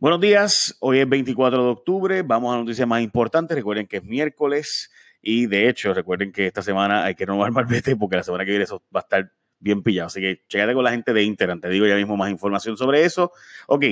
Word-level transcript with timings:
Buenos 0.00 0.20
días, 0.20 0.76
hoy 0.78 1.00
es 1.00 1.08
24 1.08 1.60
de 1.60 1.70
octubre, 1.70 2.22
vamos 2.22 2.52
a 2.52 2.56
la 2.56 2.62
noticia 2.62 2.86
más 2.86 3.02
importante, 3.02 3.56
recuerden 3.56 3.88
que 3.88 3.96
es 3.96 4.04
miércoles 4.04 4.92
y 5.20 5.46
de 5.46 5.68
hecho 5.68 5.92
recuerden 5.92 6.30
que 6.30 6.46
esta 6.46 6.62
semana 6.62 7.02
hay 7.02 7.16
que 7.16 7.26
renovar 7.26 7.50
malvete 7.50 7.96
porque 7.96 8.14
la 8.14 8.22
semana 8.22 8.44
que 8.44 8.52
viene 8.52 8.62
eso 8.62 8.84
va 8.94 9.00
a 9.00 9.02
estar 9.02 9.32
bien 9.58 9.82
pillado, 9.82 10.06
así 10.06 10.20
que 10.20 10.44
chécate 10.46 10.72
con 10.72 10.84
la 10.84 10.92
gente 10.92 11.12
de 11.12 11.24
Internet, 11.24 11.62
te 11.62 11.68
digo 11.68 11.84
ya 11.84 11.96
mismo 11.96 12.16
más 12.16 12.30
información 12.30 12.76
sobre 12.76 13.02
eso. 13.02 13.32
Ok, 13.66 13.86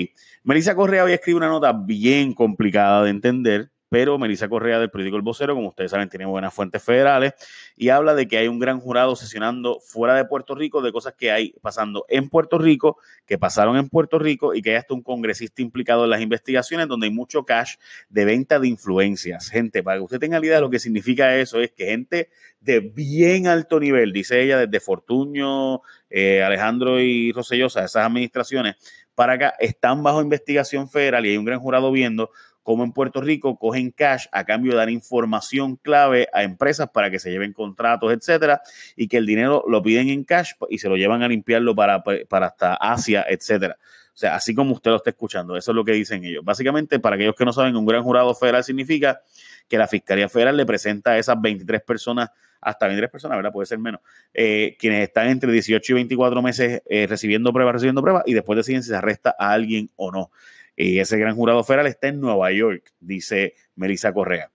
Melissa 0.45 0.77
Correa 0.77 1.03
hoy 1.03 1.13
escribe 1.13 1.39
una 1.39 1.49
nota 1.49 1.73
bien 1.73 2.35
complicada 2.35 3.03
de 3.03 3.11
entender, 3.11 3.73
pero 3.89 4.19
Melissa 4.19 4.49
Correa 4.49 4.79
del 4.79 4.91
periódico 4.91 5.17
El 5.17 5.23
Vocero, 5.23 5.55
como 5.55 5.69
ustedes 5.69 5.91
saben, 5.91 6.09
tiene 6.09 6.27
buenas 6.27 6.53
fuentes 6.53 6.83
federales 6.83 7.35
y 7.77 7.91
habla 7.91 8.15
de 8.15 8.27
que 8.27 8.39
hay 8.39 8.49
un 8.49 8.59
gran 8.59 8.81
jurado 8.81 9.15
sesionando 9.15 9.79
fuera 9.81 10.15
de 10.15 10.25
Puerto 10.25 10.55
Rico 10.55 10.83
de 10.83 10.93
cosas 10.93 11.15
que 11.17 11.31
hay 11.31 11.55
pasando 11.63 12.05
en 12.09 12.29
Puerto 12.29 12.59
Rico, 12.59 12.99
que 13.27 13.39
pasaron 13.39 13.77
en 13.77 13.89
Puerto 13.89 14.19
Rico 14.19 14.55
y 14.55 14.63
que 14.63 14.71
hay 14.71 14.77
hasta 14.77 14.95
un 14.95 15.03
congresista 15.03 15.63
implicado 15.63 16.05
en 16.05 16.11
las 16.11 16.21
investigaciones 16.21 16.89
donde 16.89 17.07
hay 17.07 17.13
mucho 17.13 17.45
cash 17.45 17.77
de 18.09 18.25
venta 18.25 18.59
de 18.59 18.69
influencias. 18.69 19.49
Gente, 19.49 19.83
para 19.83 19.99
que 19.99 20.05
usted 20.05 20.19
tenga 20.19 20.41
la 20.41 20.47
idea 20.47 20.57
de 20.57 20.63
lo 20.63 20.71
que 20.71 20.79
significa 20.79 21.37
eso, 21.37 21.61
es 21.61 21.71
que 21.73 21.87
gente 21.87 22.31
de 22.61 22.81
bien 22.81 23.47
alto 23.47 23.79
nivel, 23.79 24.13
dice 24.13 24.43
ella, 24.43 24.59
desde 24.59 24.81
Fortuño, 24.81 25.83
eh, 26.11 26.43
Alejandro 26.43 27.01
y 27.01 27.31
Rosellosa, 27.33 27.85
esas 27.85 28.05
administraciones, 28.05 28.77
para 29.15 29.35
acá 29.35 29.55
están 29.59 30.03
bajo 30.03 30.21
investigación 30.21 30.89
federal 30.89 31.25
y 31.25 31.31
hay 31.31 31.37
un 31.37 31.45
gran 31.45 31.61
jurado 31.61 31.91
viendo 31.91 32.31
como 32.67 32.83
en 32.83 32.91
Puerto 32.91 33.21
Rico 33.21 33.57
cogen 33.61 33.93
cash 33.93 34.27
a 34.33 34.45
cambio 34.45 34.73
de 34.73 34.79
dar 34.79 34.91
información 34.91 35.77
clave 35.77 36.27
a 36.33 36.43
empresas 36.43 36.91
para 36.91 37.13
que 37.13 37.21
se 37.21 37.31
lleven 37.31 37.53
contratos, 37.53 38.13
etcétera, 38.13 38.61
y 38.97 39.07
que 39.07 39.19
el 39.19 39.25
dinero 39.25 39.63
lo 39.69 39.81
piden 39.85 40.09
en 40.09 40.25
cash 40.25 40.55
y 40.69 40.79
se 40.79 40.89
lo 40.89 40.97
llevan 40.97 41.23
a 41.23 41.29
limpiarlo 41.29 41.77
para, 41.77 42.03
para 42.03 42.47
hasta 42.47 42.75
Asia, 42.75 43.25
etcétera. 43.29 43.77
O 43.81 44.17
sea, 44.19 44.35
así 44.35 44.53
como 44.53 44.73
usted 44.75 44.91
lo 44.91 44.97
está 44.97 45.11
escuchando, 45.11 45.57
eso 45.57 45.71
es 45.71 45.77
lo 45.77 45.85
que 45.85 45.93
dicen 45.93 46.25
ellos. 46.25 46.45
Básicamente, 46.45 46.99
para 46.99 47.15
aquellos 47.15 47.37
que 47.37 47.45
no 47.45 47.53
saben, 47.53 47.77
un 47.77 47.87
gran 47.87 48.03
jurado 48.03 48.35
federal 48.35 48.65
significa 48.65 49.21
que 49.69 49.79
la 49.79 49.87
Fiscalía 49.87 50.29
Federal 50.29 50.57
le 50.57 50.67
presenta 50.67 51.13
a 51.13 51.19
esas 51.19 51.41
23 51.41 51.83
personas, 51.83 52.31
hasta 52.61 52.87
23 52.87 53.13
personas, 53.13 53.39
¿verdad? 53.39 53.53
Puede 53.53 53.67
ser 53.67 53.79
menos, 53.79 54.01
eh, 54.35 54.77
quienes 54.77 55.05
están 55.05 55.29
entre 55.29 55.53
18 55.53 55.93
y 55.93 55.95
24 55.95 56.43
meses 56.43 56.83
eh, 56.87 57.07
recibiendo 57.07 57.53
pruebas, 57.53 57.75
recibiendo 57.75 58.03
pruebas, 58.03 58.25
y 58.27 58.35
después 58.35 58.57
deciden 58.57 58.83
si 58.83 58.89
se 58.89 58.97
arresta 58.97 59.37
a 59.39 59.53
alguien 59.53 59.89
o 59.95 60.11
no. 60.11 60.33
Y 60.77 60.99
ese 60.99 61.19
gran 61.19 61.35
jurado 61.35 61.65
federal 61.65 61.87
está 61.87 62.09
en 62.09 62.21
Nueva 62.21 62.53
York, 62.53 62.93
dice 63.01 63.55
Melissa 63.75 64.13
Correa. 64.13 64.51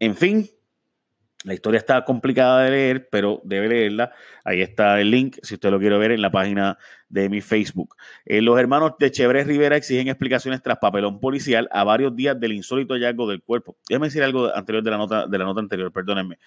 En 0.00 0.16
fin, 0.16 0.50
la 1.44 1.54
historia 1.54 1.78
está 1.78 2.04
complicada 2.04 2.64
de 2.64 2.70
leer, 2.70 3.08
pero 3.10 3.40
debe 3.44 3.68
leerla. 3.68 4.12
Ahí 4.44 4.62
está 4.62 5.00
el 5.00 5.10
link, 5.10 5.38
si 5.42 5.54
usted 5.54 5.70
lo 5.70 5.78
quiere 5.78 5.98
ver, 5.98 6.12
en 6.12 6.22
la 6.22 6.30
página 6.30 6.78
de 7.08 7.28
mi 7.28 7.40
Facebook. 7.40 7.96
Eh, 8.24 8.40
los 8.40 8.58
hermanos 8.58 8.92
de 8.98 9.10
Chévere 9.10 9.44
Rivera 9.44 9.76
exigen 9.76 10.08
explicaciones 10.08 10.62
tras 10.62 10.78
papelón 10.78 11.20
policial 11.20 11.68
a 11.72 11.84
varios 11.84 12.14
días 12.14 12.38
del 12.38 12.52
insólito 12.52 12.94
hallazgo 12.94 13.28
del 13.28 13.42
cuerpo. 13.42 13.76
Déjame 13.88 14.06
decir 14.06 14.22
algo 14.22 14.54
anterior 14.54 14.84
de 14.84 14.90
la 14.90 14.96
nota, 14.96 15.26
de 15.26 15.38
la 15.38 15.44
nota 15.44 15.60
anterior, 15.60 15.92
perdónenme. 15.92 16.38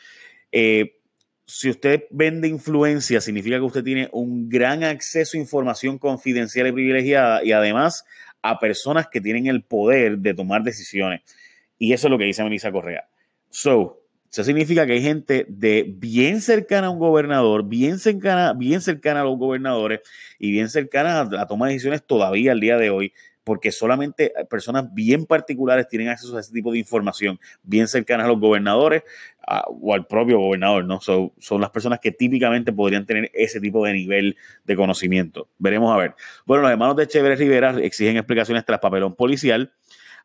Eh, 0.52 0.99
si 1.45 1.69
usted 1.69 2.05
vende 2.09 2.47
influencia, 2.47 3.21
significa 3.21 3.58
que 3.58 3.63
usted 3.63 3.83
tiene 3.83 4.09
un 4.11 4.49
gran 4.49 4.83
acceso 4.83 5.38
a 5.38 5.39
información 5.39 5.99
confidencial 5.99 6.67
y 6.67 6.71
privilegiada 6.71 7.43
y 7.43 7.52
además 7.52 8.05
a 8.49 8.59
personas 8.59 9.07
que 9.07 9.21
tienen 9.21 9.47
el 9.47 9.63
poder 9.63 10.19
de 10.19 10.33
tomar 10.33 10.61
decisiones. 10.61 11.21
Y 11.79 11.93
eso 11.93 12.07
es 12.07 12.11
lo 12.11 12.17
que 12.17 12.25
dice 12.25 12.43
Melissa 12.43 12.71
Correa. 12.71 13.07
So, 13.49 14.02
eso 14.31 14.43
significa 14.43 14.85
que 14.85 14.93
hay 14.93 15.02
gente 15.02 15.45
de 15.49 15.85
bien 15.87 16.41
cercana 16.41 16.87
a 16.87 16.89
un 16.91 16.99
gobernador, 16.99 17.67
bien 17.67 17.97
cercana, 17.97 18.53
bien 18.53 18.81
cercana 18.81 19.21
a 19.21 19.23
los 19.23 19.37
gobernadores 19.37 20.02
y 20.37 20.52
bien 20.52 20.69
cercana 20.69 21.21
a 21.21 21.25
la 21.25 21.47
toma 21.47 21.67
de 21.67 21.73
decisiones 21.73 22.03
todavía 22.05 22.52
al 22.52 22.59
día 22.59 22.77
de 22.77 22.89
hoy, 22.91 23.13
porque 23.45 23.71
solamente 23.71 24.33
personas 24.49 24.93
bien 24.93 25.25
particulares 25.25 25.88
tienen 25.88 26.09
acceso 26.09 26.35
a 26.35 26.41
ese 26.41 26.51
tipo 26.51 26.73
de 26.73 26.79
información, 26.79 27.39
bien 27.63 27.87
cercanas 27.87 28.25
a 28.25 28.29
los 28.29 28.39
gobernadores 28.39 29.03
o 29.67 29.93
al 29.93 30.07
propio 30.07 30.39
gobernador, 30.39 30.83
¿no? 30.83 30.99
son 30.99 31.61
las 31.61 31.70
personas 31.70 31.99
que 31.99 32.11
típicamente 32.11 32.73
podrían 32.73 33.05
tener 33.05 33.30
ese 33.33 33.61
tipo 33.61 33.86
de 33.86 33.93
nivel 33.93 34.36
de 34.65 34.75
conocimiento. 34.75 35.47
Veremos 35.59 35.93
a 35.93 35.97
ver. 35.97 36.15
Bueno, 36.45 36.64
los 36.64 36.71
hermanos 36.71 36.95
de 36.95 37.08
Chévere 37.08 37.36
Rivera 37.36 37.80
exigen 37.80 38.17
explicaciones 38.17 38.65
tras 38.65 38.80
papelón 38.80 39.15
policial. 39.15 39.71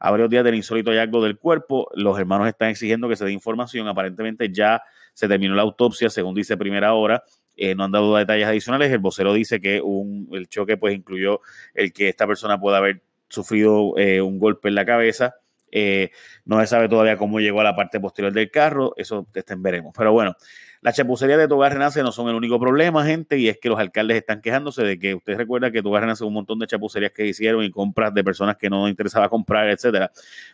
A 0.03 0.11
varios 0.11 0.31
días 0.31 0.43
del 0.43 0.55
insólito 0.55 0.91
hallazgo 0.91 1.23
del 1.23 1.37
cuerpo, 1.37 1.91
los 1.95 2.19
hermanos 2.19 2.49
están 2.49 2.71
exigiendo 2.71 3.07
que 3.07 3.17
se 3.17 3.27
dé 3.27 3.33
información. 3.33 3.87
Aparentemente 3.87 4.51
ya 4.51 4.83
se 5.13 5.29
terminó 5.29 5.55
la 5.55 5.61
autopsia, 5.61 6.09
según 6.09 6.35
dice 6.35 6.57
primera 6.57 6.95
hora. 6.95 7.23
Eh, 7.55 7.75
no 7.75 7.85
han 7.85 7.93
dado 7.93 8.17
detalles 8.17 8.47
adicionales. 8.47 8.91
El 8.91 9.01
vocero 9.01 9.35
dice 9.35 9.61
que 9.61 9.83
un, 9.83 10.29
el 10.33 10.49
choque 10.49 10.79
pues 10.79 10.95
incluyó 10.95 11.43
el 11.75 11.93
que 11.93 12.09
esta 12.09 12.27
persona 12.27 12.59
pueda 12.59 12.79
haber 12.79 13.03
sufrido 13.31 13.97
eh, 13.97 14.21
un 14.21 14.39
golpe 14.39 14.69
en 14.69 14.75
la 14.75 14.85
cabeza. 14.85 15.37
Eh, 15.73 16.11
no 16.45 16.61
se 16.61 16.67
sabe 16.67 16.89
todavía 16.89 17.17
cómo 17.17 17.39
llegó 17.39 17.61
a 17.61 17.65
la 17.65 17.77
parte 17.77 18.01
posterior 18.01 18.33
del 18.33 18.51
carro, 18.51 18.93
eso 18.97 19.27
estén 19.33 19.63
veremos. 19.63 19.95
Pero 19.97 20.13
bueno, 20.13 20.35
las 20.83 20.97
chapucerías 20.97 21.39
de 21.39 21.47
Togar 21.47 21.73
Renace 21.73 22.03
no 22.03 22.11
son 22.11 22.29
el 22.29 22.35
único 22.35 22.59
problema, 22.59 23.05
gente, 23.05 23.39
y 23.39 23.49
es 23.49 23.59
que 23.59 23.69
los 23.69 23.79
alcaldes 23.79 24.17
están 24.17 24.41
quejándose 24.41 24.83
de 24.83 24.99
que 24.99 25.15
usted 25.15 25.37
recuerda 25.37 25.71
que 25.71 25.83
Togar 25.83 26.03
Renace 26.03 26.25
un 26.25 26.33
montón 26.33 26.59
de 26.59 26.67
chapucerías 26.67 27.13
que 27.13 27.27
hicieron 27.27 27.63
y 27.63 27.71
compras 27.71 28.13
de 28.15 28.25
personas 28.25 28.57
que 28.57 28.69
no 28.69 28.89
interesaba 28.89 29.29
comprar, 29.29 29.69
etcétera. 29.71 30.11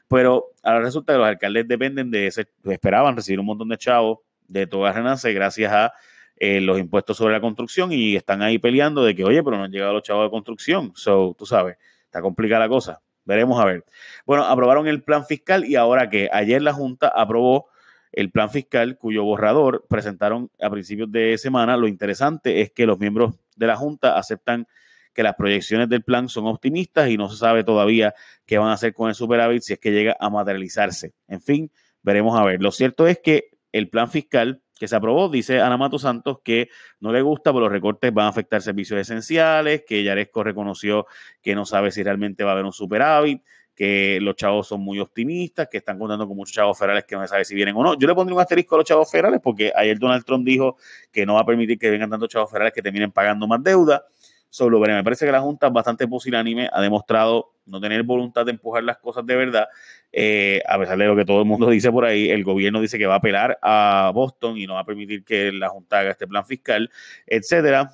Pero 0.09 0.47
ahora 0.63 0.81
resulta 0.81 1.15
que 1.15 1.19
los 1.19 1.29
alcaldes 1.29 1.67
dependen 1.67 2.11
de 2.11 2.27
ese, 2.27 2.47
esperaban 2.65 3.17
recibir 3.17 3.41
un 3.41 3.47
montón 3.47 3.69
de 3.69 3.79
chavos 3.79 4.19
de 4.49 4.67
Togar 4.67 4.97
Renace 4.97 5.33
gracias 5.33 5.73
a 5.73 5.93
eh, 6.39 6.61
los 6.61 6.79
impuestos 6.79 7.17
sobre 7.17 7.33
la 7.33 7.41
construcción 7.41 7.93
y 7.93 8.15
están 8.15 8.43
ahí 8.43 8.59
peleando 8.59 9.03
de 9.03 9.15
que, 9.15 9.25
oye, 9.25 9.43
pero 9.43 9.57
no 9.57 9.65
han 9.65 9.71
llegado 9.71 9.95
los 9.95 10.03
chavos 10.03 10.27
de 10.27 10.31
construcción. 10.31 10.93
So, 10.95 11.35
tú 11.39 11.47
sabes, 11.47 11.79
está 12.17 12.23
complicada 12.23 12.61
la 12.61 12.69
cosa. 12.69 13.03
Veremos 13.27 13.61
a 13.61 13.67
ver. 13.67 13.85
Bueno, 14.25 14.45
aprobaron 14.45 14.87
el 14.87 15.03
plan 15.03 15.27
fiscal 15.27 15.67
y 15.67 15.77
ahora 15.77 16.09
que 16.09 16.31
ayer 16.33 16.63
la 16.63 16.73
Junta 16.73 17.09
aprobó 17.09 17.69
el 18.13 18.31
plan 18.31 18.49
fiscal 18.49 18.97
cuyo 18.97 19.25
borrador 19.25 19.85
presentaron 19.89 20.51
a 20.61 20.71
principios 20.71 21.13
de 21.13 21.37
semana. 21.37 21.77
Lo 21.77 21.89
interesante 21.89 22.63
es 22.63 22.73
que 22.73 22.87
los 22.87 22.99
miembros 22.99 23.35
de 23.57 23.67
la 23.67 23.77
Junta 23.77 24.17
aceptan 24.17 24.67
que 25.13 25.23
las 25.23 25.35
proyecciones 25.35 25.91
del 25.91 26.05
plan 26.05 26.29
son 26.29 26.47
optimistas 26.47 27.11
y 27.11 27.19
no 27.19 27.29
se 27.29 27.37
sabe 27.37 27.65
todavía 27.65 28.15
qué 28.47 28.57
van 28.57 28.69
a 28.69 28.75
hacer 28.75 28.95
con 28.95 29.11
el 29.11 29.15
superávit 29.15 29.63
si 29.63 29.75
es 29.75 29.79
que 29.79 29.91
llega 29.91 30.17
a 30.19 30.31
materializarse. 30.31 31.13
En 31.29 31.43
fin, 31.43 31.71
veremos 32.03 32.39
a 32.39 32.45
ver. 32.45 32.63
Lo 32.63 32.71
cierto 32.71 33.07
es 33.07 33.19
que 33.23 33.51
el 33.73 33.91
plan 33.91 34.09
fiscal 34.11 34.63
que 34.79 34.89
se 34.89 34.97
aprobó, 34.97 35.29
dice 35.29 35.61
Ana 35.61 35.77
Mato 35.77 35.99
Santos 35.99 36.39
que 36.45 36.69
no 37.01 37.13
le 37.13 37.23
gusta, 37.23 37.51
pero 37.51 37.61
los 37.61 37.73
recortes 37.73 38.13
van 38.13 38.27
a 38.27 38.29
afectar 38.29 38.61
servicios 38.61 39.01
esenciales, 39.01 39.85
que 39.87 40.03
Yaresco 40.03 40.45
reconoció 40.45 41.07
que 41.41 41.55
no 41.55 41.65
sabe 41.65 41.91
si 41.91 42.03
realmente 42.03 42.45
va 42.45 42.51
a 42.51 42.53
haber 42.53 42.65
un 42.65 42.73
superávit, 42.73 43.43
que 43.75 44.19
los 44.21 44.37
chavos 44.37 44.67
son 44.67 44.81
muy 44.81 44.99
optimistas, 45.01 45.69
que 45.71 45.79
están 45.79 45.99
contando 45.99 46.27
con 46.27 46.37
muchos 46.37 46.55
chavos 46.55 46.79
federales 46.79 47.05
que 47.05 47.17
no 47.17 47.23
se 47.23 47.29
sabe 47.29 47.45
si 47.45 47.55
vienen 47.55 47.77
o 47.77 47.83
no. 47.83 47.99
Yo 47.99 48.07
le 48.07 48.15
pondría 48.15 48.35
un 48.35 48.41
asterisco 48.41 48.75
a 48.75 48.79
los 48.79 48.87
chavos 48.87 49.11
federales 49.11 49.41
porque 49.43 49.73
ayer 49.75 49.99
Donald 49.99 50.25
Trump 50.25 50.45
dijo 50.47 50.77
que 51.13 51.27
no 51.27 51.35
va 51.35 51.41
a 51.41 51.47
permitir 51.47 51.79
que 51.79 51.91
vengan 51.91 52.11
tantos 52.11 52.29
chavos 52.29 52.51
federales 52.51 52.73
que 52.73 52.83
terminen 52.83 53.13
pagando 53.13 53.47
más 53.47 53.63
deuda. 53.63 54.07
Solo 54.49 54.81
Me 54.81 55.05
parece 55.05 55.27
que 55.27 55.33
la 55.33 55.41
Junta, 55.41 55.69
bastante 55.69 56.09
pusilánime, 56.09 56.71
ha 56.73 56.81
demostrado 56.81 57.53
no 57.67 57.81
tener 57.81 58.03
voluntad 58.03 58.45
de 58.45 58.53
empujar 58.53 58.85
las 58.85 58.99
cosas 58.99 59.27
de 59.27 59.37
verdad. 59.37 59.69
Eh, 60.13 60.63
a 60.67 60.79
pesar 60.79 60.97
de 60.97 61.07
lo 61.07 61.17
que 61.17 61.25
todo 61.25 61.41
el 61.41 61.47
mundo 61.47 61.69
dice 61.71 61.91
por 61.91 62.05
ahí, 62.05 62.31
el 62.31 62.45
gobierno 62.45 62.81
dice 62.81 62.99
que 62.99 63.07
va 63.07 63.15
a 63.15 63.19
apelar 63.19 63.59
a 63.63 64.11
Boston 64.15 64.57
y 64.57 64.67
no 64.67 64.75
va 64.75 64.81
a 64.81 64.85
permitir 64.85 65.25
que 65.25 65.53
la 65.53 65.69
Junta 65.69 65.99
haga 65.99 66.11
este 66.13 66.27
plan 66.27 66.47
fiscal, 66.47 66.91
etcétera. 67.27 67.91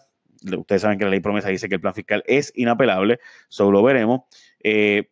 Ustedes 0.56 0.82
saben 0.82 0.98
que 0.98 1.04
la 1.04 1.10
ley 1.10 1.20
promesa 1.20 1.48
dice 1.48 1.68
que 1.68 1.76
el 1.76 1.80
plan 1.80 1.94
fiscal 1.94 2.22
es 2.26 2.52
inapelable, 2.56 3.20
solo 3.48 3.82
veremos. 3.82 4.22
Eh, 4.62 5.08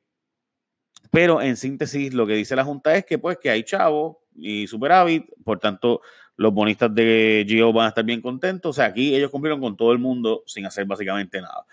pero 1.10 1.42
en 1.42 1.56
síntesis, 1.56 2.15
lo 2.15 2.27
que 2.27 2.34
dice 2.34 2.54
la 2.56 2.65
Junta 2.65 2.94
es 2.94 3.04
que 3.04 3.19
pues 3.19 3.38
que 3.38 3.50
hay 3.50 3.65
chavos 3.65 4.16
y 4.34 4.66
superávit, 4.66 5.27
por 5.44 5.59
tanto, 5.59 6.03
los 6.37 6.54
bonistas 6.54 6.94
de 6.94 7.44
Gio 7.47 7.72
van 7.72 7.87
a 7.87 7.88
estar 7.88 8.04
bien 8.04 8.22
contentos. 8.22 8.71
O 8.71 8.72
sea, 8.72 8.87
aquí 8.87 9.15
ellos 9.15 9.31
cumplieron 9.31 9.60
con 9.60 9.77
todo 9.77 9.92
el 9.92 9.98
mundo 9.98 10.42
sin 10.47 10.65
hacer 10.65 10.87
básicamente 10.87 11.41
nada. 11.41 11.66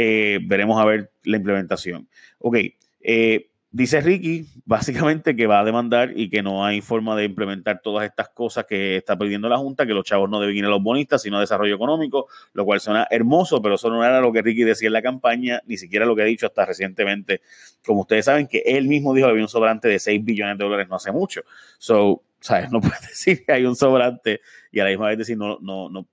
Eh, 0.00 0.38
veremos 0.44 0.80
a 0.80 0.84
ver 0.84 1.10
la 1.24 1.38
implementación. 1.38 2.06
Ok, 2.38 2.56
eh, 3.00 3.50
dice 3.72 4.00
Ricky 4.00 4.46
básicamente 4.64 5.34
que 5.34 5.48
va 5.48 5.58
a 5.58 5.64
demandar 5.64 6.12
y 6.14 6.30
que 6.30 6.40
no 6.40 6.64
hay 6.64 6.80
forma 6.82 7.16
de 7.16 7.24
implementar 7.24 7.80
todas 7.82 8.06
estas 8.06 8.28
cosas 8.28 8.64
que 8.64 8.96
está 8.96 9.18
pidiendo 9.18 9.48
la 9.48 9.58
Junta, 9.58 9.86
que 9.86 9.94
los 9.94 10.04
chavos 10.04 10.30
no 10.30 10.38
deben 10.38 10.56
ir 10.56 10.64
a 10.66 10.68
los 10.68 10.80
bonistas, 10.80 11.22
sino 11.22 11.38
a 11.38 11.40
desarrollo 11.40 11.74
económico, 11.74 12.28
lo 12.52 12.64
cual 12.64 12.78
suena 12.78 13.08
hermoso, 13.10 13.60
pero 13.60 13.74
eso 13.74 13.90
no 13.90 14.04
era 14.04 14.20
lo 14.20 14.32
que 14.32 14.40
Ricky 14.40 14.62
decía 14.62 14.86
en 14.86 14.92
la 14.92 15.02
campaña, 15.02 15.62
ni 15.66 15.76
siquiera 15.76 16.06
lo 16.06 16.14
que 16.14 16.22
ha 16.22 16.26
dicho 16.26 16.46
hasta 16.46 16.64
recientemente. 16.64 17.40
Como 17.84 18.02
ustedes 18.02 18.26
saben, 18.26 18.46
que 18.46 18.62
él 18.66 18.86
mismo 18.86 19.12
dijo 19.14 19.26
que 19.26 19.32
había 19.32 19.42
un 19.42 19.48
sobrante 19.48 19.88
de 19.88 19.98
6 19.98 20.24
billones 20.24 20.58
de 20.58 20.62
dólares 20.62 20.88
no 20.88 20.94
hace 20.94 21.10
mucho. 21.10 21.42
So, 21.78 22.22
¿sabes? 22.38 22.70
No 22.70 22.80
puede 22.80 23.00
decir 23.00 23.44
que 23.44 23.50
hay 23.50 23.64
un 23.64 23.74
sobrante 23.74 24.42
y 24.70 24.78
a 24.78 24.84
la 24.84 24.90
misma 24.90 25.08
vez 25.08 25.18
decir 25.18 25.36
no, 25.36 25.58
no, 25.60 25.90
no, 25.90 26.06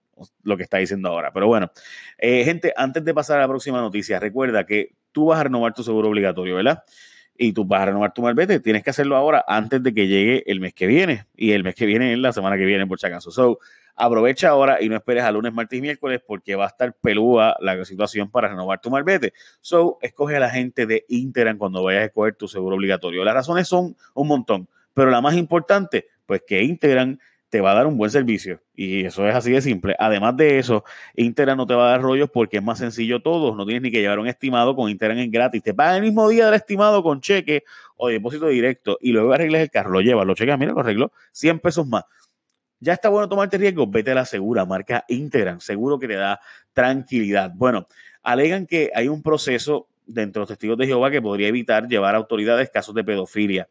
lo 0.44 0.58
que 0.58 0.64
está 0.64 0.78
diciendo 0.78 1.10
ahora. 1.10 1.32
Pero 1.34 1.48
bueno, 1.48 1.72
eh, 2.18 2.44
gente, 2.44 2.74
antes 2.76 3.04
de 3.04 3.14
pasar 3.14 3.38
a 3.38 3.42
la 3.42 3.48
próxima 3.48 3.82
noticia, 3.82 4.20
recuerda 4.20 4.66
que 4.66 4.96
tú 5.12 5.28
vas 5.28 5.40
a 5.40 5.44
renovar 5.44 5.74
tu 5.74 5.84
seguro 5.84 6.10
obligatorio, 6.10 6.56
¿verdad? 6.56 6.84
Y 7.38 7.52
tú 7.52 7.66
vas 7.66 7.82
a 7.82 7.86
renovar 7.88 8.14
tu 8.14 8.22
malvete, 8.22 8.60
tienes 8.62 8.84
que 8.84 8.90
hacerlo 8.90 9.18
ahora 9.18 9.44
antes 9.48 9.84
de 9.84 9.94
que 9.94 10.08
llegue 10.08 10.44
el 10.50 10.60
mes 10.62 10.74
que 10.74 10.88
viene. 10.88 11.26
Y 11.36 11.52
el 11.52 11.64
mes 11.64 11.76
que 11.76 11.86
viene 11.86 12.14
es 12.14 12.20
la 12.20 12.32
semana 12.32 12.58
que 12.58 12.66
viene, 12.66 12.88
por 12.88 13.00
si 13.00 13.08
acaso. 13.08 13.30
So, 13.30 13.60
aprovecha 13.96 14.50
ahora 14.50 14.82
y 14.82 14.90
no 14.90 14.96
esperes 14.96 15.24
a 15.24 15.32
lunes, 15.32 15.54
martes 15.54 15.80
y 15.80 15.82
miércoles 15.82 16.22
porque 16.26 16.56
va 16.56 16.66
a 16.66 16.68
estar 16.68 16.94
pelúa 16.94 17.56
la 17.60 17.84
situación 17.86 18.30
para 18.30 18.50
renovar 18.50 18.80
tu 18.80 18.90
marbete. 18.90 19.34
So, 19.62 19.98
escoge 20.02 20.38
a 20.38 20.40
la 20.40 20.50
gente 20.50 20.86
de 20.86 21.06
Interan 21.10 21.58
cuando 21.58 21.84
vayas 21.84 22.04
a 22.04 22.06
escoger 22.06 22.36
tu 22.36 22.48
seguro 22.48 22.76
obligatorio. 22.76 23.24
Las 23.24 23.34
razones 23.34 23.68
son 23.68 23.96
un 24.14 24.28
montón, 24.28 24.70
pero 24.94 25.12
la 25.12 25.22
más 25.22 25.36
importante, 25.36 26.08
pues 26.26 26.44
que 26.48 26.64
Integran 26.64 27.20
te 27.56 27.62
va 27.62 27.72
a 27.72 27.76
dar 27.76 27.88
un 27.88 27.98
buen 27.98 28.12
servicio. 28.12 28.60
Y 28.76 29.06
eso 29.06 29.26
es 29.30 29.34
así 29.34 29.50
de 29.50 29.62
simple. 29.62 29.96
Además 29.98 30.36
de 30.36 30.60
eso, 30.60 30.84
Interan 31.16 31.56
no 31.56 31.66
te 31.66 31.74
va 31.74 31.88
a 31.88 31.92
dar 31.92 32.02
rollos 32.02 32.30
porque 32.30 32.58
es 32.58 32.64
más 32.64 32.80
sencillo 32.80 33.22
todo. 33.22 33.56
No 33.56 33.66
tienes 33.66 33.82
ni 33.82 33.92
que 33.92 34.02
llevar 34.02 34.20
un 34.20 34.28
estimado 34.28 34.76
con 34.76 34.90
Interan 34.90 35.20
en 35.20 35.32
gratis. 35.32 35.64
Te 35.64 35.74
pagan 35.74 35.96
el 35.96 36.02
mismo 36.02 36.28
día 36.28 36.48
del 36.48 36.56
estimado 36.56 37.02
con 37.02 37.22
cheque 37.22 37.64
o 37.96 38.10
depósito 38.10 38.48
directo 38.48 38.98
y 39.00 39.14
luego 39.14 39.32
arreglas 39.32 39.62
el 39.62 39.70
carro, 39.70 39.92
lo 39.92 40.02
llevas, 40.02 40.28
lo 40.28 40.36
checas, 40.36 40.60
mira, 40.60 40.74
lo 40.74 40.82
arreglo, 40.82 41.14
100 41.32 41.60
pesos 41.60 41.88
más. 41.88 42.04
Ya 42.82 42.92
está 42.92 43.08
bueno 43.08 43.30
tomarte 43.30 43.58
riesgo, 43.58 43.88
vete 43.88 44.12
a 44.12 44.16
la 44.16 44.26
segura, 44.26 44.66
marca 44.66 45.06
Integran, 45.08 45.62
seguro 45.62 45.98
que 45.98 46.10
te 46.10 46.16
da 46.16 46.42
tranquilidad. 46.74 47.54
Bueno, 47.56 47.88
alegan 48.22 48.66
que 48.66 48.92
hay 48.94 49.08
un 49.08 49.24
proceso 49.24 49.88
dentro 50.08 50.40
de 50.40 50.42
los 50.42 50.50
testigos 50.50 50.78
de 50.78 50.88
Jehová 50.88 51.12
que 51.12 51.22
podría 51.22 51.48
evitar 51.48 51.88
llevar 51.88 52.16
a 52.16 52.18
autoridades 52.18 52.70
casos 52.70 52.94
de 52.96 53.04
pedofilia. 53.04 53.68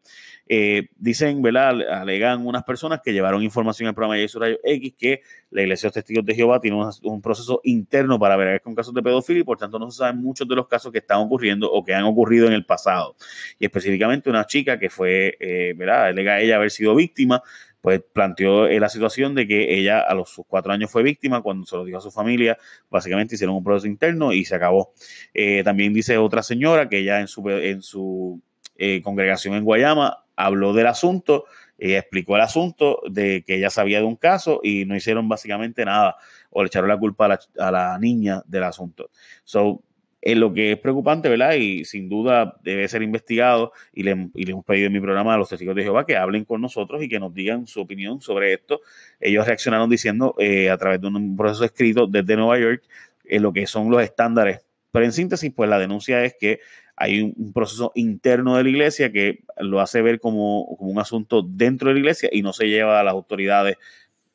Eh, 0.47 0.89
dicen, 0.97 1.41
¿verdad? 1.41 1.81
Alegan 1.89 2.45
unas 2.45 2.63
personas 2.63 3.01
que 3.03 3.13
llevaron 3.13 3.41
información 3.41 3.87
al 3.87 3.95
programa 3.95 4.15
de 4.15 4.21
Jesús 4.21 4.39
Rayo 4.39 4.57
X 4.63 4.93
que 4.97 5.21
la 5.49 5.63
Iglesia 5.63 5.87
de 5.87 5.89
los 5.89 5.93
Testigos 5.93 6.25
de 6.25 6.35
Jehová 6.35 6.59
tiene 6.59 6.77
un, 7.03 7.21
proceso 7.21 7.61
interno 7.63 8.19
para 8.19 8.35
ver 8.35 8.61
con 8.61 8.75
casos 8.75 8.93
de 8.93 9.01
pedofilia 9.01 9.41
y 9.41 9.43
por 9.43 9.57
tanto 9.57 9.79
no 9.79 9.89
se 9.89 9.99
saben 9.99 10.21
muchos 10.21 10.47
de 10.47 10.55
los 10.55 10.67
casos 10.67 10.91
que 10.91 10.99
están 10.99 11.17
ocurriendo 11.19 11.71
o 11.71 11.83
que 11.83 11.95
han 11.95 12.03
ocurrido 12.03 12.45
en 12.47 12.53
el 12.53 12.65
pasado. 12.65 13.15
Y 13.57 13.65
específicamente 13.65 14.29
una 14.29 14.45
chica 14.45 14.77
que 14.77 14.89
fue, 14.89 15.35
eh, 15.39 15.73
¿verdad? 15.75 16.07
Alega 16.07 16.39
ella 16.39 16.57
haber 16.57 16.69
sido 16.69 16.93
víctima 16.93 17.41
pues 17.85 18.01
planteó 18.01 18.65
eh, 18.65 18.79
la 18.79 18.89
situación 18.89 19.35
de 19.35 19.47
que 19.47 19.77
ella 19.77 19.99
a 19.99 20.15
los 20.15 20.41
cuatro 20.47 20.73
años 20.73 20.89
fue 20.89 21.03
víctima, 21.03 21.43
cuando 21.43 21.67
se 21.67 21.75
lo 21.75 21.85
dijo 21.85 21.99
a 21.99 22.01
su 22.01 22.09
familia, 22.09 22.57
básicamente 22.89 23.35
hicieron 23.35 23.55
un 23.55 23.63
proceso 23.63 23.85
interno 23.85 24.33
y 24.33 24.43
se 24.43 24.55
acabó. 24.55 24.93
Eh, 25.35 25.61
también 25.63 25.93
dice 25.93 26.17
otra 26.17 26.41
señora 26.41 26.89
que 26.89 26.97
ella 26.97 27.19
en 27.19 27.27
su, 27.27 27.47
en 27.47 27.83
su 27.83 28.41
eh, 28.75 29.03
congregación 29.03 29.53
en 29.53 29.63
Guayama 29.63 30.23
habló 30.35 30.73
del 30.73 30.87
asunto, 30.87 31.45
explicó 31.77 32.37
el 32.37 32.41
asunto 32.41 33.01
de 33.07 33.43
que 33.45 33.57
ella 33.57 33.69
sabía 33.69 33.99
de 33.99 34.05
un 34.05 34.15
caso 34.15 34.61
y 34.63 34.85
no 34.85 34.95
hicieron 34.95 35.29
básicamente 35.29 35.85
nada 35.85 36.15
o 36.49 36.63
le 36.63 36.67
echaron 36.69 36.89
la 36.89 36.97
culpa 36.97 37.25
a 37.25 37.27
la, 37.27 37.39
a 37.59 37.69
la 37.69 37.99
niña 37.99 38.41
del 38.47 38.63
asunto. 38.63 39.11
So, 39.43 39.83
en 40.25 40.39
lo 40.39 40.51
que 40.53 40.71
es 40.71 40.79
preocupante, 40.79 41.29
¿verdad? 41.29 41.53
Y 41.53 41.85
sin 41.85 42.09
duda 42.09 42.57
debe 42.63 42.87
ser 42.87 43.03
investigado 43.03 43.71
y 43.93 44.01
le, 44.01 44.11
hemos 44.11 44.65
pedido 44.65 44.87
en 44.87 44.93
mi 44.93 44.99
programa 44.99 45.35
a 45.35 45.37
los 45.37 45.49
testigos 45.49 45.75
de 45.75 45.83
Jehová 45.83 46.07
que 46.07 46.17
hablen 46.17 46.45
con 46.45 46.61
nosotros 46.61 47.03
y 47.03 47.07
que 47.07 47.19
nos 47.19 47.31
digan 47.31 47.67
su 47.67 47.79
opinión 47.79 48.19
sobre 48.21 48.53
esto. 48.53 48.81
Ellos 49.19 49.45
reaccionaron 49.45 49.87
diciendo 49.87 50.33
eh, 50.39 50.71
a 50.71 50.77
través 50.77 50.99
de 50.99 51.07
un 51.07 51.37
proceso 51.37 51.63
escrito 51.63 52.07
desde 52.07 52.35
Nueva 52.35 52.57
York 52.57 52.83
en 53.23 53.43
lo 53.43 53.53
que 53.53 53.67
son 53.67 53.91
los 53.91 54.01
estándares. 54.01 54.65
Pero 54.91 55.05
en 55.05 55.11
síntesis, 55.11 55.53
pues 55.55 55.69
la 55.69 55.77
denuncia 55.77 56.23
es 56.23 56.35
que 56.39 56.59
hay 56.95 57.21
un, 57.21 57.53
proceso 57.53 57.91
interno 57.93 58.57
de 58.57 58.63
la 58.63 58.69
iglesia 58.69 59.11
que 59.11 59.43
lo 59.57 59.79
hace 59.79 60.01
ver 60.01 60.19
como, 60.19 60.75
como 60.79 60.89
un 60.89 60.99
asunto 60.99 61.43
dentro 61.43 61.89
de 61.89 61.93
la 61.93 61.99
iglesia 61.99 62.29
y 62.31 62.41
no 62.41 62.51
se 62.51 62.67
lleva 62.67 62.99
a 62.99 63.03
las 63.03 63.13
autoridades 63.13 63.77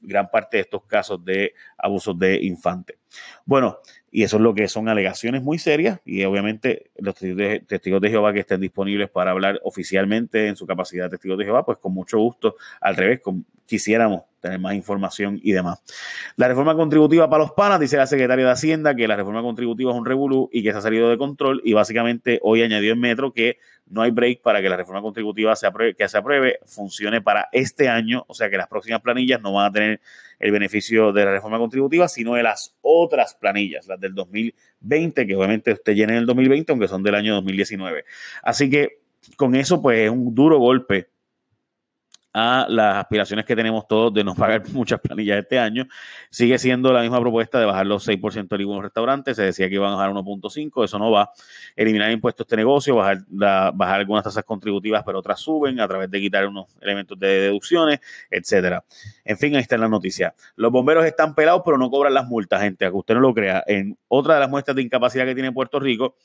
gran 0.01 0.31
parte 0.31 0.59
de 0.59 0.63
estos 0.63 0.85
casos 0.85 1.25
de 1.25 1.55
abusos 1.77 2.17
de 2.17 2.45
infantes. 2.45 3.00
Bueno, 3.45 3.79
y 4.11 4.25
eso 4.25 4.37
es 4.37 4.43
lo 4.43 4.55
que 4.55 4.69
son 4.69 4.89
alegaciones 4.89 5.43
muy 5.43 5.59
serias 5.59 6.01
y 6.05 6.25
obviamente 6.25 6.91
los 6.99 7.15
testigos 7.15 8.01
de 8.01 8.11
Jehová 8.11 8.33
que 8.33 8.41
estén 8.41 8.61
disponibles 8.61 9.09
para 9.09 9.31
hablar 9.31 9.61
oficialmente 9.63 10.49
en 10.49 10.57
su 10.57 10.67
capacidad 10.67 11.05
de 11.05 11.11
testigos 11.11 11.39
de 11.39 11.45
Jehová, 11.45 11.65
pues 11.65 11.79
con 11.79 11.93
mucho 11.93 12.19
gusto, 12.19 12.57
al 12.81 12.97
revés, 12.97 13.21
quisiéramos 13.67 14.23
tener 14.41 14.59
más 14.59 14.75
información 14.75 15.39
y 15.43 15.53
demás. 15.53 15.83
La 16.37 16.49
reforma 16.49 16.75
contributiva 16.75 17.29
para 17.31 17.45
los 17.45 17.53
panas, 17.53 17.79
dice 17.79 17.97
la 17.97 18.07
secretaria 18.07 18.45
de 18.45 18.51
Hacienda 18.51 18.97
que 18.97 19.07
la 19.07 19.15
reforma 19.15 19.43
contributiva 19.43 19.93
es 19.93 19.97
un 19.97 20.07
revolú 20.07 20.49
y 20.53 20.63
que 20.63 20.73
se 20.73 20.79
ha 20.79 20.81
salido 20.81 21.09
de 21.09 21.19
control 21.19 21.61
y 21.65 21.73
básicamente 21.73 22.41
hoy 22.43 22.63
añadió 22.63 22.93
en 22.93 23.01
Metro 23.01 23.33
que 23.33 23.59
no 23.87 24.03
hay 24.03 24.11
break 24.11 24.41
para 24.41 24.63
que 24.63 24.69
la 24.69 24.77
reforma 24.77 25.03
contributiva 25.03 25.55
se 25.57 25.67
apruebe, 25.67 25.95
que 25.95 26.09
se 26.09 26.17
apruebe 26.19 26.59
funcione 26.65 27.21
para 27.21 27.49
este 27.53 27.89
año, 27.89 28.25
o 28.29 28.35
sea 28.35 28.51
que 28.51 28.57
las 28.57 28.67
próximas 28.67 29.03
planillas 29.03 29.41
no 29.41 29.53
van 29.53 29.67
a 29.67 29.73
tener 29.73 30.01
el 30.41 30.51
beneficio 30.51 31.13
de 31.13 31.25
la 31.25 31.33
reforma 31.33 31.59
contributiva, 31.59 32.09
sino 32.09 32.35
de 32.35 32.43
las 32.43 32.75
otras 32.81 33.35
planillas, 33.35 33.87
las 33.87 34.01
del 34.01 34.15
2020, 34.15 35.27
que 35.27 35.37
obviamente 35.37 35.73
usted 35.73 35.95
llena 35.95 36.15
en 36.15 36.21
el 36.21 36.27
2020, 36.27 36.73
aunque 36.73 36.89
son 36.89 37.03
del 37.03 37.15
año 37.15 37.35
2019. 37.35 38.05
Así 38.43 38.71
que 38.71 39.01
con 39.37 39.55
eso, 39.55 39.83
pues 39.83 40.01
es 40.01 40.11
un 40.11 40.35
duro 40.35 40.59
golpe 40.59 41.09
a 42.33 42.67
las 42.69 42.97
aspiraciones 42.97 43.45
que 43.45 43.57
tenemos 43.57 43.87
todos 43.89 44.13
de 44.15 44.25
no 44.25 44.35
pagar 44.37 44.69
muchas 44.71 45.01
planillas 45.01 45.39
este 45.39 45.59
año. 45.59 45.87
Sigue 46.31 46.59
siendo 46.59 46.93
la 46.93 47.03
misma 47.03 47.21
propuesta 47.21 47.59
de 47.59 47.67
bajar 47.67 47.87
los 47.87 48.07
6% 48.07 48.49
de 48.49 48.57
algunos 48.57 48.83
restaurantes. 48.83 49.37
Se 49.37 49.43
decía 49.43 49.69
que 49.69 49.75
iban 49.75 49.93
a 49.93 49.97
bajar 49.97 50.13
1.5, 50.13 50.85
eso 50.85 50.99
no 50.99 51.11
va. 51.11 51.31
Eliminar 51.77 52.11
impuestos 52.11 52.47
de 52.47 52.57
negocio, 52.57 52.97
bajar, 52.97 53.19
bajar 53.29 54.01
algunas 54.01 54.25
tasas 54.25 54.45
contributivas, 54.45 55.03
pero 55.05 55.19
otras 55.19 55.41
suben 55.41 55.81
a 55.81 55.89
través 55.89 56.11
de 56.11 56.21
quitar 56.21 56.47
unos 56.47 56.67
elementos 56.81 57.19
de 57.19 57.29
deducciones, 57.41 58.01
etcétera. 58.31 58.85
En 59.25 59.37
fin, 59.37 59.55
ahí 59.57 59.63
está 59.63 59.77
la 59.79 59.89
noticia. 59.89 60.35
Los 60.57 60.71
bomberos 60.71 61.05
están 61.05 61.35
pelados, 61.35 61.63
pero 61.65 61.79
no 61.79 61.91
cobran 61.91 62.15
las 62.15 62.27
multas, 62.27 62.63
gente, 62.63 62.85
a 62.85 62.91
que 62.91 62.97
usted 62.97 63.15
no 63.15 63.21
lo 63.21 63.35
crea. 63.35 63.63
En 63.67 63.97
otra 64.09 64.35
de 64.35 64.41
las 64.41 64.51
muestras 64.51 64.77
de 64.77 64.83
incapacidad 64.83 65.25
que 65.25 65.35
tiene 65.35 65.53
Puerto 65.53 65.81
Rico, 65.81 66.17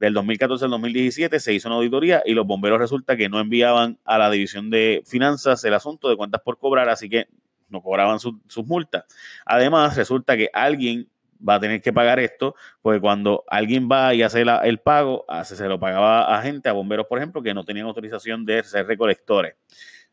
del 0.00 0.14
2014 0.14 0.64
al 0.64 0.70
2017 0.70 1.38
se 1.38 1.52
hizo 1.52 1.68
una 1.68 1.76
auditoría 1.76 2.22
y 2.24 2.32
los 2.32 2.46
bomberos 2.46 2.78
resulta 2.78 3.18
que 3.18 3.28
no 3.28 3.38
enviaban 3.38 3.98
a 4.06 4.16
la 4.16 4.30
división 4.30 4.70
de 4.70 5.02
finanzas 5.04 5.62
el 5.64 5.74
asunto 5.74 6.08
de 6.08 6.16
cuentas 6.16 6.40
por 6.42 6.58
cobrar, 6.58 6.88
así 6.88 7.10
que 7.10 7.28
no 7.68 7.82
cobraban 7.82 8.18
sus 8.18 8.66
multas. 8.66 9.04
Además, 9.44 9.96
resulta 9.96 10.38
que 10.38 10.48
alguien 10.54 11.06
va 11.46 11.56
a 11.56 11.60
tener 11.60 11.82
que 11.82 11.92
pagar 11.92 12.18
esto, 12.18 12.54
porque 12.80 12.98
cuando 12.98 13.44
alguien 13.46 13.88
va 13.92 14.14
y 14.14 14.22
hace 14.22 14.42
el 14.42 14.78
pago, 14.78 15.26
hace, 15.28 15.54
se 15.54 15.68
lo 15.68 15.78
pagaba 15.78 16.34
a 16.34 16.42
gente, 16.42 16.70
a 16.70 16.72
bomberos, 16.72 17.06
por 17.06 17.18
ejemplo, 17.18 17.42
que 17.42 17.52
no 17.52 17.64
tenían 17.64 17.86
autorización 17.86 18.46
de 18.46 18.62
ser 18.62 18.86
recolectores. 18.86 19.54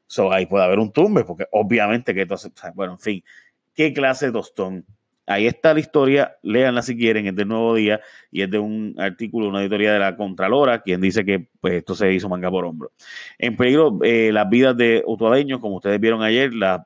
So, 0.05 0.33
ahí 0.33 0.45
puede 0.45 0.65
haber 0.65 0.79
un 0.79 0.91
tumbe, 0.91 1.23
porque 1.23 1.45
obviamente 1.51 2.13
que 2.13 2.21
entonces, 2.21 2.51
bueno, 2.75 2.93
en 2.93 2.99
fin, 2.99 3.23
¿qué 3.73 3.93
clase 3.93 4.27
de 4.27 4.31
tostón? 4.33 4.85
Ahí 5.27 5.45
está 5.45 5.73
la 5.73 5.81
historia, 5.81 6.37
léanla 6.41 6.81
si 6.81 6.97
quieren, 6.97 7.27
es 7.27 7.35
del 7.35 7.49
Nuevo 7.49 7.75
Día 7.75 7.99
y 8.31 8.43
es 8.43 8.49
de 8.49 8.59
un 8.59 8.95
artículo, 8.97 9.49
una 9.49 9.59
editoría 9.59 9.91
de 9.91 9.99
la 9.99 10.15
Contralora, 10.15 10.81
quien 10.81 11.01
dice 11.01 11.25
que 11.25 11.47
pues, 11.59 11.73
esto 11.73 11.95
se 11.95 12.13
hizo 12.13 12.29
manga 12.29 12.49
por 12.49 12.63
hombro. 12.63 12.91
En 13.37 13.57
peligro, 13.57 13.99
eh, 14.03 14.31
las 14.31 14.49
vidas 14.49 14.77
de 14.77 15.03
utuadeños, 15.05 15.59
como 15.59 15.75
ustedes 15.75 15.99
vieron 15.99 16.23
ayer, 16.23 16.53
las 16.53 16.81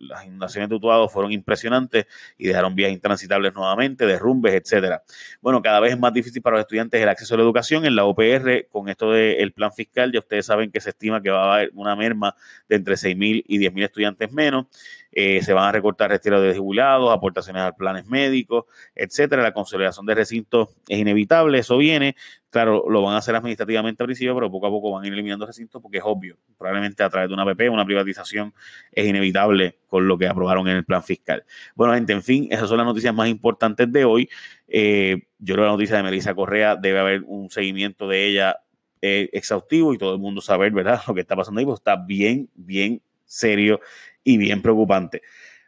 las 0.00 0.24
inundaciones 0.24 0.68
de 0.68 0.76
Utuado 0.76 1.08
fueron 1.08 1.30
impresionantes 1.30 2.06
y 2.38 2.48
dejaron 2.48 2.74
vías 2.74 2.90
intransitables 2.90 3.54
nuevamente, 3.54 4.06
derrumbes, 4.06 4.54
etcétera. 4.54 5.02
Bueno, 5.40 5.62
cada 5.62 5.78
vez 5.78 5.92
es 5.92 5.98
más 5.98 6.12
difícil 6.12 6.42
para 6.42 6.56
los 6.56 6.62
estudiantes 6.62 7.00
el 7.00 7.08
acceso 7.08 7.34
a 7.34 7.36
la 7.36 7.44
educación. 7.44 7.84
En 7.84 7.94
la 7.94 8.04
OPR, 8.04 8.66
con 8.70 8.88
esto 8.88 9.12
del 9.12 9.52
plan 9.52 9.72
fiscal, 9.72 10.10
ya 10.10 10.20
ustedes 10.20 10.46
saben 10.46 10.70
que 10.72 10.80
se 10.80 10.90
estima 10.90 11.22
que 11.22 11.30
va 11.30 11.52
a 11.52 11.54
haber 11.56 11.70
una 11.74 11.94
merma 11.94 12.34
de 12.68 12.76
entre 12.76 12.94
6.000 12.94 13.44
y 13.46 13.58
10.000 13.58 13.84
estudiantes 13.84 14.32
menos. 14.32 14.66
Eh, 15.12 15.42
se 15.42 15.52
van 15.52 15.64
a 15.64 15.72
recortar 15.72 16.10
retiros 16.10 16.42
de 16.42 16.56
jubilados, 16.56 17.12
aportaciones 17.12 17.62
a 17.62 17.72
planes 17.72 18.06
médicos, 18.06 18.66
etcétera. 18.94 19.42
La 19.42 19.52
consolidación 19.52 20.06
de 20.06 20.14
recintos 20.14 20.68
es 20.88 20.98
inevitable, 20.98 21.58
eso 21.58 21.76
viene. 21.76 22.16
Claro, 22.50 22.84
lo 22.88 23.02
van 23.02 23.14
a 23.14 23.18
hacer 23.18 23.34
administrativamente 23.34 24.02
al 24.02 24.06
principio, 24.06 24.34
pero 24.34 24.50
poco 24.50 24.66
a 24.66 24.70
poco 24.70 24.90
van 24.92 25.04
a 25.04 25.06
ir 25.06 25.12
eliminando 25.12 25.46
recintos 25.46 25.80
porque 25.80 25.98
es 25.98 26.04
obvio. 26.04 26.36
Probablemente 26.58 27.02
a 27.02 27.08
través 27.08 27.28
de 27.28 27.34
una 27.34 27.44
PP, 27.44 27.68
una 27.70 27.84
privatización 27.84 28.52
es 28.92 29.06
inevitable 29.06 29.78
con 29.86 30.06
lo 30.06 30.18
que 30.18 30.26
aprobaron 30.26 30.66
en 30.68 30.76
el 30.76 30.84
plan 30.84 31.02
fiscal. 31.02 31.44
Bueno, 31.74 31.94
gente, 31.94 32.12
en 32.12 32.22
fin, 32.22 32.48
esas 32.50 32.68
son 32.68 32.78
las 32.78 32.86
noticias 32.86 33.14
más 33.14 33.28
importantes 33.28 33.90
de 33.90 34.04
hoy. 34.04 34.28
Eh, 34.68 35.22
yo 35.38 35.54
creo 35.54 35.64
que 35.64 35.68
la 35.68 35.72
noticia 35.72 35.96
de 35.96 36.02
Melissa 36.02 36.34
Correa 36.34 36.76
debe 36.76 36.98
haber 36.98 37.22
un 37.26 37.50
seguimiento 37.50 38.08
de 38.08 38.26
ella 38.26 38.56
eh, 39.02 39.30
exhaustivo 39.32 39.94
y 39.94 39.98
todo 39.98 40.12
el 40.14 40.20
mundo 40.20 40.40
saber, 40.40 40.72
¿verdad?, 40.72 41.00
lo 41.08 41.14
que 41.14 41.20
está 41.20 41.34
pasando 41.34 41.58
ahí, 41.58 41.64
pues 41.64 41.80
está 41.80 41.96
bien, 41.96 42.48
bien 42.54 43.00
serio 43.24 43.80
y 44.24 44.36
bien 44.36 44.62
preocupante. 44.62 45.22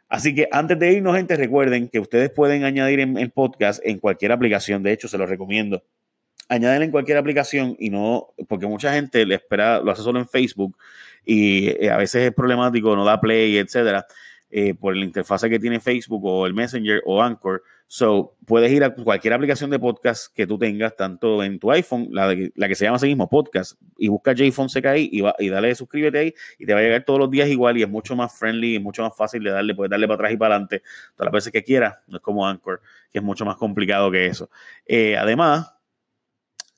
Así 0.09 0.35
que 0.35 0.47
antes 0.51 0.77
de 0.77 0.93
irnos, 0.93 1.15
gente, 1.15 1.35
recuerden 1.35 1.87
que 1.89 1.99
ustedes 1.99 2.29
pueden 2.29 2.63
añadir 2.63 2.99
en 2.99 3.17
el 3.17 3.31
podcast 3.31 3.81
en 3.83 3.97
cualquier 3.99 4.31
aplicación. 4.31 4.83
De 4.83 4.91
hecho, 4.91 5.07
se 5.07 5.17
los 5.17 5.27
recomiendo. 5.27 5.83
Añaden 6.49 6.83
en 6.83 6.91
cualquier 6.91 7.17
aplicación 7.17 7.75
y 7.79 7.89
no, 7.89 8.27
porque 8.47 8.67
mucha 8.67 8.93
gente 8.93 9.25
le 9.25 9.35
espera, 9.35 9.79
lo 9.79 9.91
hace 9.91 10.03
solo 10.03 10.19
en 10.19 10.27
Facebook 10.27 10.77
y 11.25 11.69
eh, 11.83 11.89
a 11.89 11.97
veces 11.97 12.23
es 12.23 12.33
problemático, 12.33 12.95
no 12.95 13.05
da 13.05 13.19
play, 13.19 13.57
etcétera, 13.57 14.05
eh, 14.55 14.75
por 14.75 14.95
la 14.95 15.03
interfase 15.03 15.49
que 15.49 15.57
tiene 15.57 15.79
Facebook 15.79 16.23
o 16.23 16.45
el 16.45 16.53
Messenger 16.53 17.01
o 17.07 17.23
Anchor. 17.23 17.63
So, 17.87 18.35
puedes 18.45 18.71
ir 18.71 18.83
a 18.83 18.93
cualquier 18.93 19.33
aplicación 19.33 19.71
de 19.71 19.79
podcast 19.79 20.31
que 20.31 20.45
tú 20.45 20.59
tengas, 20.59 20.95
tanto 20.95 21.43
en 21.43 21.57
tu 21.57 21.71
iPhone, 21.71 22.09
la, 22.11 22.35
la 22.53 22.67
que 22.67 22.75
se 22.75 22.85
llama 22.85 22.97
así 22.97 23.07
mismo 23.07 23.27
podcast, 23.27 23.81
y 23.97 24.09
busca 24.09 24.33
JPhone 24.33 24.67
ahí 24.85 25.09
y, 25.11 25.21
va, 25.21 25.35
y 25.39 25.49
dale 25.49 25.73
suscríbete 25.73 26.19
ahí 26.19 26.33
y 26.59 26.67
te 26.67 26.73
va 26.75 26.81
a 26.81 26.83
llegar 26.83 27.03
todos 27.03 27.19
los 27.19 27.31
días 27.31 27.49
igual 27.49 27.79
y 27.79 27.81
es 27.81 27.89
mucho 27.89 28.15
más 28.15 28.37
friendly 28.37 28.75
y 28.75 28.79
mucho 28.79 29.01
más 29.01 29.17
fácil 29.17 29.43
de 29.43 29.49
darle, 29.49 29.73
puedes 29.73 29.89
darle 29.89 30.07
para 30.07 30.15
atrás 30.15 30.33
y 30.33 30.37
para 30.37 30.53
adelante 30.53 30.83
todas 31.15 31.25
las 31.25 31.33
veces 31.33 31.51
que 31.51 31.63
quieras, 31.63 31.95
no 32.05 32.17
es 32.17 32.23
como 32.23 32.47
Anchor, 32.47 32.79
que 33.11 33.17
es 33.17 33.23
mucho 33.23 33.45
más 33.45 33.55
complicado 33.57 34.11
que 34.11 34.27
eso. 34.27 34.51
Eh, 34.85 35.17
además, 35.17 35.73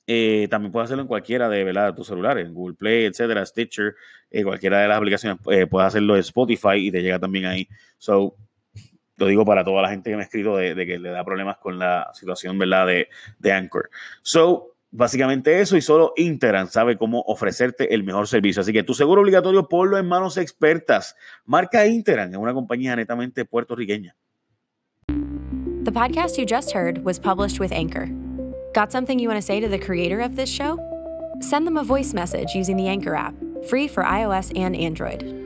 eh, 0.06 0.46
también 0.50 0.72
puedes 0.72 0.86
hacerlo 0.86 1.02
en 1.02 1.08
cualquiera 1.08 1.48
de 1.48 1.64
¿verdad? 1.64 1.94
tus 1.94 2.06
celulares, 2.06 2.50
Google 2.52 2.76
Play, 2.76 3.04
etcétera, 3.06 3.44
Stitcher, 3.44 3.94
cualquiera 4.44 4.80
de 4.80 4.88
las 4.88 4.98
aplicaciones, 4.98 5.38
puedes 5.42 5.86
hacerlo 5.86 6.14
en 6.14 6.20
Spotify 6.20 6.76
y 6.76 6.90
te 6.90 7.02
llega 7.02 7.18
también 7.18 7.46
ahí. 7.46 7.68
So, 7.98 8.36
lo 9.16 9.26
digo 9.26 9.44
para 9.44 9.64
toda 9.64 9.82
la 9.82 9.88
gente 9.88 10.10
que 10.10 10.16
me 10.16 10.22
ha 10.22 10.24
escrito 10.24 10.56
de, 10.56 10.74
que 10.86 10.98
le 10.98 11.10
da 11.10 11.24
problemas 11.24 11.56
con 11.58 11.78
la 11.78 12.10
situación, 12.12 12.58
¿verdad? 12.58 12.86
De, 12.86 13.08
de 13.38 13.52
Anchor. 13.52 13.90
So, 14.22 14.76
básicamente 14.90 15.60
eso 15.60 15.76
y 15.76 15.82
solo 15.82 16.12
Interan 16.16 16.68
sabe 16.68 16.96
cómo 16.96 17.22
ofrecerte 17.26 17.94
el 17.94 18.04
mejor 18.04 18.28
servicio. 18.28 18.62
Así 18.62 18.72
que 18.72 18.82
tu 18.82 18.94
seguro 18.94 19.22
obligatorio 19.22 19.68
ponlo 19.68 19.98
en 19.98 20.06
manos 20.06 20.36
expertas. 20.36 21.16
Marca 21.44 21.86
Interan, 21.86 22.30
es 22.30 22.36
una 22.36 22.54
compañía 22.54 22.96
netamente 22.96 23.44
puertorriqueña. 23.44 24.16
The 25.84 25.92
podcast 25.92 26.36
you 26.36 26.44
just 26.44 26.74
heard 26.74 27.04
was 27.04 27.18
published 27.18 27.60
with 27.60 27.72
Anchor. 27.72 28.25
Got 28.76 28.92
something 28.92 29.18
you 29.18 29.28
want 29.28 29.38
to 29.38 29.42
say 29.42 29.58
to 29.58 29.68
the 29.68 29.78
creator 29.78 30.20
of 30.20 30.36
this 30.36 30.50
show? 30.50 30.78
Send 31.40 31.66
them 31.66 31.78
a 31.78 31.82
voice 31.82 32.12
message 32.12 32.54
using 32.54 32.76
the 32.76 32.88
Anchor 32.88 33.14
app, 33.14 33.34
free 33.70 33.88
for 33.88 34.02
iOS 34.02 34.52
and 34.54 34.76
Android. 34.76 35.45